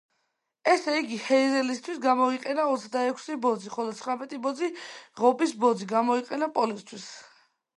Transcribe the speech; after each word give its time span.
ესე 0.71 0.93
იგი, 0.99 1.17
ჰეიზელისთვის 1.25 1.99
გამოიყენა 2.05 2.65
ოცდაექვსი 2.77 3.37
ბოძი, 3.43 3.71
ხოლო 3.75 3.93
ცხრამეტი 3.99 4.41
ბოძი, 4.47 4.71
ღობის 5.21 5.55
ბოძი, 5.67 5.91
გამოიყენა 5.95 6.53
პოლისთვის. 6.57 7.07